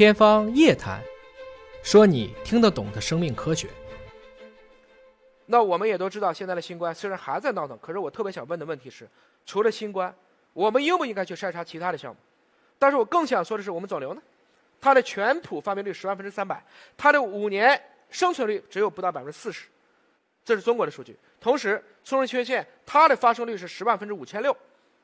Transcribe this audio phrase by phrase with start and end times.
[0.00, 0.98] 天方夜谭，
[1.82, 3.68] 说你听得懂的生命科学。
[5.44, 9.06] 那我们也都知道，现在的新冠虽然还在闹腾，可是我特别想问的问题是：
[9.44, 10.14] 除了新冠，
[10.54, 12.16] 我们应不应该去筛查其他的项目？
[12.78, 14.22] 但是我更想说的是，我们肿瘤呢？
[14.80, 16.64] 它的全谱发病率十万分之三百，
[16.96, 17.78] 它的五年
[18.08, 19.66] 生存率只有不到百分之四十，
[20.42, 21.14] 这是中国的数据。
[21.38, 24.56] 同时，促生缺陷它的发生率是十万分之五千六，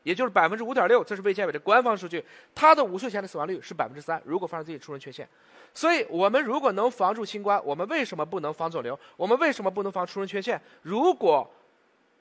[0.06, 2.24] 也就是百分之五点六，这是卫健委的官方数据。
[2.54, 5.28] 它的五岁前的死亡率是百分之三，如果发生自己出生缺陷。
[5.74, 8.96] 所以我们如果能防住新冠，我们为什么不能防肿瘤？
[9.16, 10.62] 我们为什么不能防出生缺陷？
[10.82, 11.50] 如果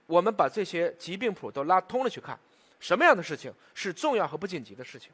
[0.08, 2.36] 我们把这些疾病谱都拉通了去看，
[2.80, 5.12] 什么样的事情是重要和不紧急的事情？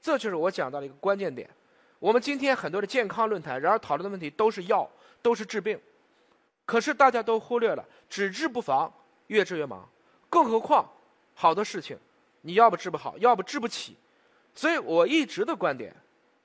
[0.00, 1.50] 这就是我讲到的一个关键点。
[1.98, 4.88] 我们今天很多的健康论坛，然而讨论的问题都是药，
[5.20, 5.76] 都是治病，
[6.64, 8.92] 可是大家都忽略了只治不防，
[9.26, 9.88] 越治越忙。
[10.30, 10.88] 更何况
[11.40, 11.96] 好多事情，
[12.40, 13.96] 你要不治不好，要不治不起。
[14.54, 15.94] 所以我一直的观点。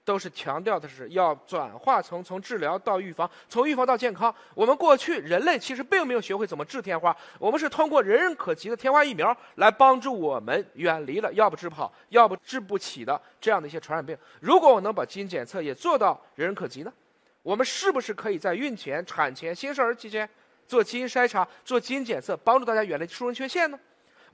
[0.05, 4.35] 都是强调的是要转化从从治疗到预防，从预防到健康。
[4.53, 14.17] 我们过去人类其实并没有学会怎么治天花，我们是通过人人可及的天花疫苗来帮助我们远离了要不治不好，要不治不起的这样的一些传染病。
[14.41, 16.91] 如果我能把基因检测也做到人人可及呢？
[17.41, 20.29] 我们是不是可以在孕前、产前、新生儿期间
[20.67, 23.79] 做基因筛查、做基因检测，帮助大家远离出生缺陷呢？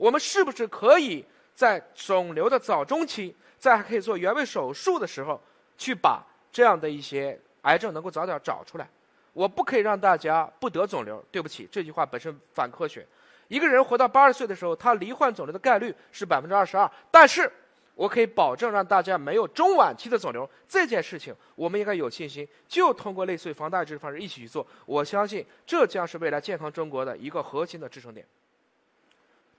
[0.00, 1.22] 我们是不是可以
[1.54, 5.38] 在肿瘤的早中期，在还可以做原位手术的时候？
[5.76, 8.88] 去把这样的一些癌症能够早点找出来，
[9.34, 11.22] 我不可以让大家不得肿瘤。
[11.30, 13.06] 对不起，这句话本身反科学。
[13.48, 17.50] 一个人活到八十岁的时候，他罹患肿瘤的概率是百分之二十二，但是
[17.94, 20.48] 我可以保证让大家没有中晚期的肿瘤。
[20.66, 24.66] 这件事情我们应该有信心，就通过类似于防大治的方式一起去做。
[24.86, 28.26] 我相信这将是未来健康中国的一个核心的支撑点。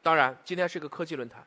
[0.01, 1.43] 当然，今天是一个科技论坛。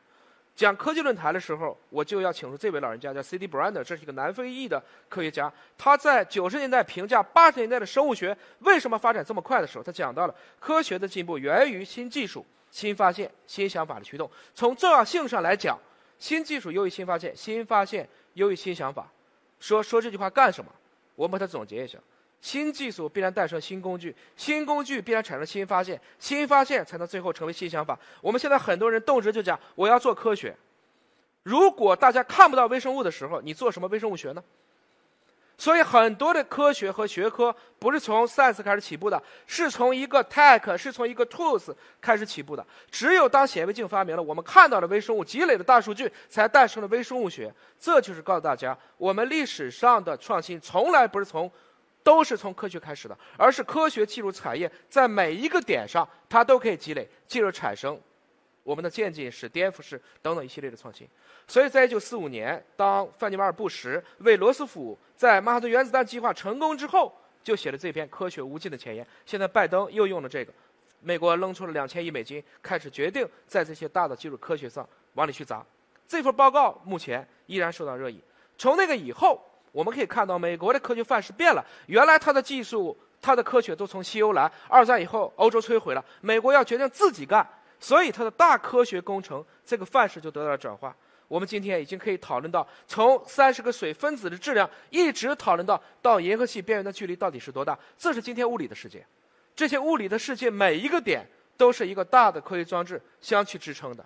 [0.55, 3.45] 讲科技论坛的时候，我就要请出这位老人家，叫 C.D.
[3.45, 5.51] Brander，这是一个南非裔的科学家。
[5.77, 14.31] 他在九十年代评价八十年代的生物学为什么发展这么快的时候，他讲到了科学的进步源于新技术、新发现、新想法的驱动。
[14.53, 15.77] 从重要性上来讲，
[16.19, 19.05] 新技术优于新发现，新发现优于新想法。
[19.59, 20.71] 说说这句话干什么？
[21.15, 21.99] 我们把它总结一下。
[22.45, 27.97] 新技术必然诞生新工具，新工具必然产生新发现，新发现才能最后成为新想法。
[28.21, 30.55] 我们现在很多人动辄就讲我要做科学，
[31.41, 34.43] 如果大家看不到微生物的时候，你做什么微生物学呢？
[35.57, 42.63] 所以很多的科学和学科不是从 science 开始起步的，是从一个 tech，是从一个 tools 开始起步的。
[42.91, 47.51] 只有当显微镜发明了，我们看到了微生物积累的大数据，才诞生了微生物学。
[47.79, 51.51] 这就是告诉大家，我们历史上的创新从来不是从。
[52.05, 57.99] 都是从科学开始的，而是科学技术产业，在每一个点上，它都可以积累，进而产生
[58.61, 61.07] 我们的渐进式、颠覆式等等一系列的创新。
[61.47, 67.11] 所以在一九四五年，当范尼瓦尔·布什为罗斯福在曼哈顿原子弹计划成功之后，
[67.43, 69.05] 就写了这篇科学无尽的前言。
[69.25, 70.53] 现在拜登又用了这个，
[71.01, 75.65] 美国扔出了两千亿美金，开始决定在这些大的技术科学上往里去砸。
[76.07, 78.21] 这份报告目前依然受到热议。
[78.59, 79.43] 从那个以后。
[79.75, 81.61] 我们可以看到，美国的科学范式变了。
[81.87, 87.45] 原来它的技术、它的科学都从西欧来，二战以后欧洲摧毁了，美国要决定自己干，
[87.77, 90.95] 所以它的大科学工程这个范式就得到了转化。
[91.27, 97.77] 我们今天已经可以讨论到，从三十个水分子的质量，一直讨论到到银河系边缘的距离到底是多大。
[97.97, 99.05] 这是今天物理的世界，
[99.53, 104.05] 这些物理的世界每一个点都是一个大的科学装置相去支撑的。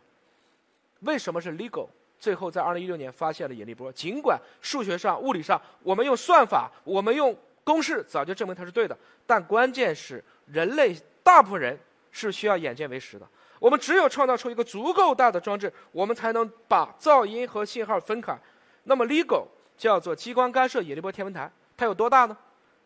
[1.01, 1.88] 为什么是 legal？
[2.19, 3.91] 最后，在二零一六年发现了引力波。
[3.91, 11.80] 尽管数学上、物理上，我们用算法、我们用公式早就证明它是对的，但关键是人类大部分人
[12.12, 13.25] 是需要眼见为实的。
[13.59, 18.38] 我们只有创造出一个足够大的装置，我们才能把噪音和信号分开。
[18.84, 19.46] 那么，LIGO
[19.78, 22.38] 叫做激光干涉引力波天文台，它有多大呢？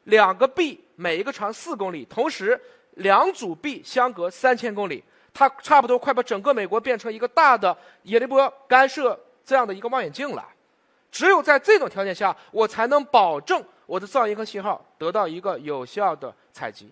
[0.05, 2.59] 两个臂，每一个长四公里，同时
[2.95, 5.03] 两组臂相隔三千公里。
[5.33, 10.47] 它差不多快把整个美国变成一个大的引力波干涉这样的一个望远镜了。
[11.11, 16.89] 只有在这种条件下，我才能保证我的噪音和信号得到一个有效的采集。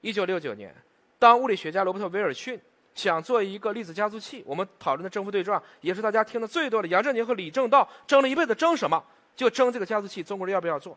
[0.00, 0.74] 一九六九年，
[1.18, 2.60] 当物理学家罗伯特·威尔逊
[2.94, 6.88] 想做一个粒子加速器，我们讨论的正负对撞也是大家听的最多的。
[6.88, 9.02] 杨振宁和李政道争了一辈子，争什么？
[9.34, 10.96] 就争这个加速器，中国人要不要做？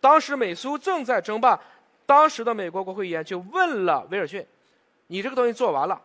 [0.00, 1.58] 当时美苏正在争霸，
[2.06, 4.46] 当时的美国国会议员就问了威尔逊。
[5.10, 6.00] 你这个东西做完了，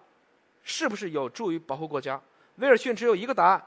[0.63, 2.19] 是不是有助于保护国家？
[2.55, 3.63] 威尔逊只有一个答案，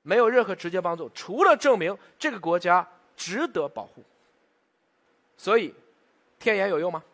[0.00, 4.02] 没有任何直接帮助，除了证明这个国家值得保护。
[5.36, 5.74] 所以，
[6.38, 7.04] 天眼有用吗？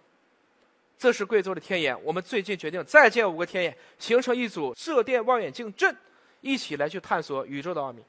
[0.97, 5.95] 这是贵州的天眼，我们最近决定再建五个天眼，形成一组射电望远镜阵，
[6.41, 8.01] 一起来去探索宇宙的奥秘。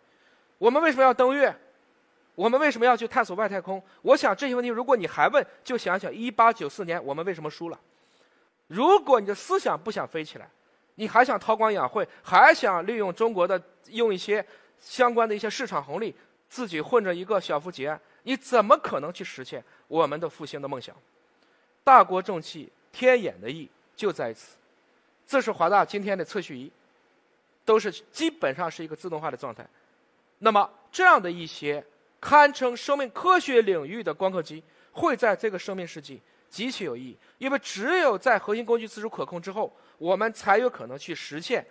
[0.59, 1.53] 我们为什么要登月？
[2.35, 3.81] 我们为什么要去探索外太空？
[4.03, 7.79] 我想这些问题，如果你还问，就想想一八九四年我们为什么输了。
[8.67, 10.49] 如果你的思想不想飞起来，
[10.95, 14.45] 你还想韬光养晦，还想利用中国的用一些
[14.79, 16.15] 相关的一些市场红利，
[16.49, 20.95] 自己混着一个小富即安，你怎么可能去实现我们的复兴的梦想？
[21.83, 24.55] 大国重器，天眼的意就在此。
[25.27, 26.71] 这是华大今天的测序仪，
[27.63, 29.67] 都是基本上是一个自动化的状态。
[30.39, 31.83] 那么这样的一些
[32.19, 41.65] 堪称生命科学领域的光刻机，会在这个生命世纪极其有意义，因为只有在核心工具自主可控之后，我们才有可能去实现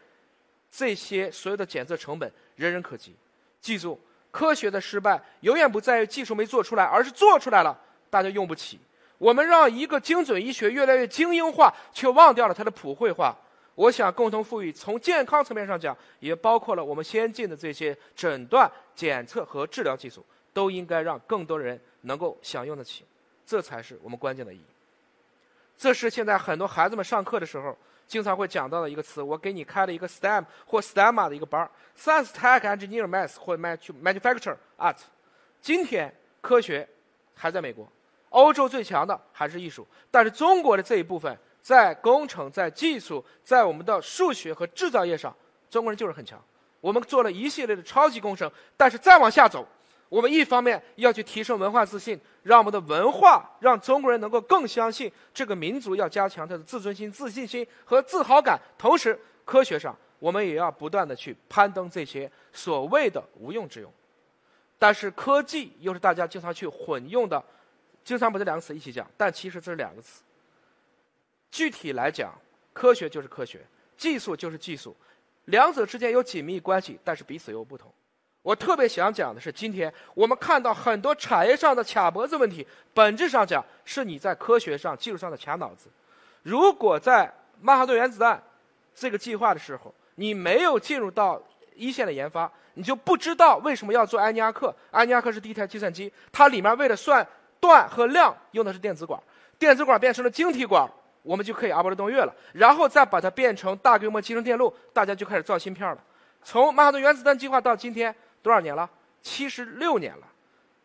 [0.71, 3.15] 这些所有的检测成本人人可及。
[3.61, 3.99] 记住，
[4.31, 7.79] 科学的失败永远不在于技术没做出来，而是做出来了
[8.11, 8.79] 大家用不起。
[9.17, 13.35] 我们让一个精准医学越来越精英化，却忘掉了它的普惠化。
[13.77, 23.05] 我想共同富裕，从健康层面上讲，也包括了我们先进的这些诊断、检测和治疗技术，都应该让更多人能够享用得起。
[23.47, 24.65] 这才是我们关键的意义。
[25.77, 27.77] 这是现在很多孩子们上课的时候
[28.07, 29.21] 经常会讲到的一个词。
[29.21, 34.99] 我给你开了一个 STEM 或 STEMA 的一个班 s c i e n c e Tech、Engineer、Math 或 Manufacture、Art。
[35.61, 36.89] 今天科学
[37.35, 37.89] 还在美国。
[38.31, 45.33] 欧洲最强的还是艺术，但是中国的这一部分在工程、在技术、在我们的数学和制造业上，
[45.71, 46.43] 中国人就是很强。
[46.81, 49.67] 我们做了一系列的超级工程，但是再往下走，
[50.09, 58.61] 我们一方面要去提升文化自信，让我们的文化让中国人能够更相信这个民族，要加强他的自尊心、自信心和自豪感。
[58.79, 63.93] 同时，科学上我们也要不断的去攀登这些所谓的无用之用。
[64.79, 67.43] 但是科技又是大家经常去混用的。
[68.05, 70.23] 经常把这两个词一起讲，但其实这是两个词。
[71.51, 72.35] 具体来讲，
[72.75, 73.65] 科学就是科学，
[73.97, 74.95] 技术就是技术，
[75.47, 77.91] 两者之间有紧密关系，但是彼此又不同。
[78.45, 85.89] 我特别想讲的是，今天我们看到很多产业上的卡脖子问题，本质上讲是你在科学上、技术上的卡脑子。
[86.43, 87.33] 如果在
[87.63, 88.41] 曼哈顿原子弹
[88.95, 91.41] 这个计划的时候，你没有进入到
[91.75, 94.75] 一线的研发，你就不知道为什么要做安尼亚克。
[94.91, 97.27] 安尼亚克是第一台计算机，它里面为了算。
[97.61, 99.19] 段和量用的是电子管，
[99.59, 100.87] 电子管变成了晶体管，
[101.23, 102.35] 我们就可以阿波罗登月了。
[102.53, 105.97] 然后再把它变成大规模集成电路，大家就开始造芯片了。
[106.43, 108.15] 从曼哈顿原子弹计划到今天
[108.45, 108.89] 多少年了？
[109.23, 110.29] 七十六年了。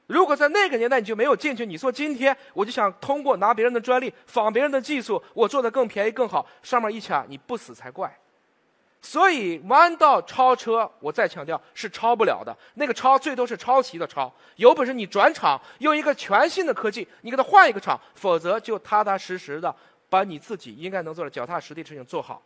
[0.07, 8.17] 如果在那个年代你就没有进去，你说今天我就想通过拿别人的专利仿别人的技术，我做的更便宜更好，上面一卡你不死才怪。
[9.01, 12.55] 所以弯道超车，我再强调是超不了的。
[12.75, 14.33] 那个超最多是抄袭的抄。
[14.55, 19.73] 有本事你转厂，用一个全新的科技，你给他换一个厂，否则就踏踏实实的
[20.09, 22.41] 把你自己应该能做的脚踏实地事情做好。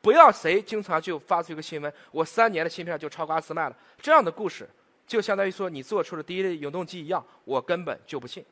[0.00, 3.76] 不要谁经常就发出一个新闻，我三年的芯片就超过阿斯麦了。
[4.00, 4.68] 这样的故事，
[5.06, 8.44] 就相当于说你做出了第一类永动机一样，我根本就不信。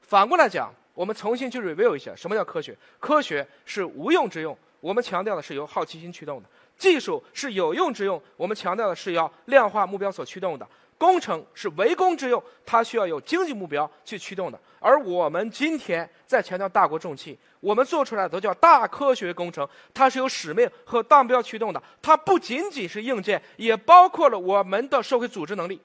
[0.00, 2.76] 反过来讲，我们重新去 review 一下，什么叫科学？
[2.98, 6.48] 科学是无用之用，我们强调的是由好奇心驱动的。
[6.78, 10.66] 技术是有用之用，我们强调的是要量化目标所驱动的；
[11.02, 14.60] 工程是为工之用，它需要有经济目标去驱动的。
[14.78, 21.82] 而我们今天在强调大国重器，我们做出来的都叫大科学工程，它是有使命和当标驱动的。
[22.00, 25.80] 它不仅仅是硬件，也包括了我们的社会组织能力。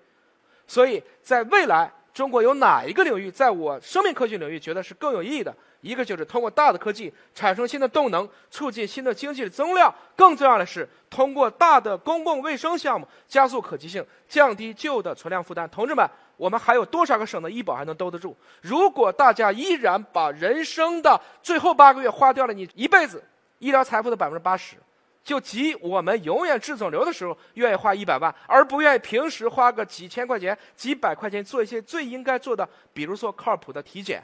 [0.68, 5.52] 所以在未来，中国有哪一个领域，在我生命科学领域觉得是更有意义的？
[5.88, 15.70] 一个就是通过大的科技产生新的动能，促进新的经济的增量；更重要的是，通过大的公共卫生项目加速可及性，降低旧的存量负担。
[15.70, 18.36] 同志们，我们还有多少个省的医保还能兜得住？
[18.62, 23.24] 如果大家依然把人生的最后八个月花掉了你一辈子
[23.60, 24.76] 医疗财富的百分之八十，
[25.24, 34.22] 就即我们永远治肿瘤的时候愿意花一百万，而不愿意平时花个几千块钱、几百块钱做一些最应该做的，比如说靠谱的体检，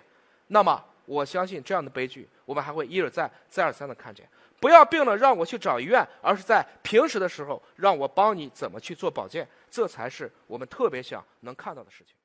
[0.48, 0.84] 那么。
[1.06, 4.28] 我相信这样的悲剧，我们还会一而再、再而三的看见。
[4.60, 12.16] 不要病了让我去找医院，而是在平时的时候让我帮你怎么去做保健，这才是我们特别想能看到的事情。